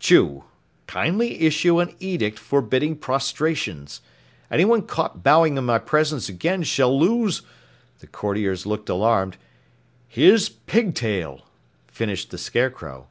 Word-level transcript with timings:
Chew, 0.00 0.44
kindly 0.86 1.42
issue 1.42 1.78
an 1.78 1.94
edict 2.00 2.38
forbidding 2.38 2.96
prostrations. 2.96 4.00
Anyone 4.50 4.86
caught 4.86 5.22
bowing 5.22 5.58
in 5.58 5.64
my 5.66 5.78
presence 5.78 6.30
again 6.30 6.62
shall 6.62 6.98
lose" 6.98 7.42
the 8.00 8.06
courtiers 8.06 8.64
looked 8.64 8.88
alarmed" 8.88 9.36
his 10.22 10.48
pigtail!" 10.48 11.46
finished 11.88 12.30
the 12.30 12.38
Scarecrow. 12.38 13.06